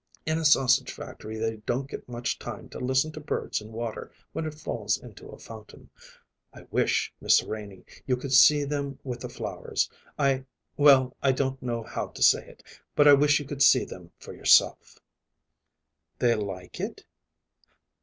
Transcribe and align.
In 0.25 0.39
a 0.39 0.45
sausage 0.45 0.91
factory 0.91 1.37
they 1.37 1.57
don't 1.57 1.87
get 1.87 2.09
much 2.09 2.39
time 2.39 2.69
to 2.69 2.79
listen 2.79 3.11
to 3.11 3.19
birds 3.19 3.61
and 3.61 3.71
water 3.71 4.11
when 4.33 4.47
it 4.47 4.55
falls 4.55 4.97
into 4.97 5.29
a 5.29 5.37
fountain. 5.37 5.91
I 6.51 6.63
wish, 6.71 7.13
Miss 7.21 7.43
Renie, 7.43 7.85
you 8.07 8.17
could 8.17 8.33
see 8.33 8.63
them 8.63 8.97
with 9.03 9.19
the 9.19 9.29
flowers. 9.29 9.91
I 10.17 10.45
well, 10.75 11.15
I 11.21 11.31
don't 11.33 11.61
know 11.61 11.83
how 11.83 12.07
to 12.07 12.23
say 12.23 12.47
it; 12.47 12.63
but 12.95 13.07
I 13.07 13.13
wish 13.13 13.39
you 13.39 13.45
could 13.45 13.61
see 13.61 13.85
them 13.85 14.09
for 14.19 14.33
yourself." 14.33 14.97
"They 16.17 16.33
like 16.33 16.79
it?" 16.79 17.05